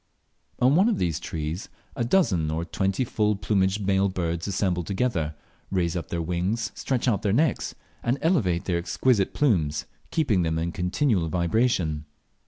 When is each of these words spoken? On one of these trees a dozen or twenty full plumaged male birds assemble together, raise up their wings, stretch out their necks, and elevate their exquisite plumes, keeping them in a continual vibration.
On 0.57 0.73
one 0.75 0.89
of 0.89 0.97
these 0.97 1.19
trees 1.19 1.69
a 1.95 2.03
dozen 2.03 2.49
or 2.49 2.65
twenty 2.65 3.03
full 3.05 3.35
plumaged 3.35 3.85
male 3.85 4.09
birds 4.09 4.47
assemble 4.47 4.83
together, 4.83 5.35
raise 5.69 5.95
up 5.95 6.07
their 6.09 6.23
wings, 6.23 6.71
stretch 6.73 7.07
out 7.07 7.21
their 7.21 7.31
necks, 7.31 7.75
and 8.01 8.17
elevate 8.19 8.65
their 8.65 8.79
exquisite 8.79 9.31
plumes, 9.35 9.85
keeping 10.09 10.41
them 10.41 10.57
in 10.57 10.69
a 10.69 10.71
continual 10.71 11.29
vibration. 11.29 12.05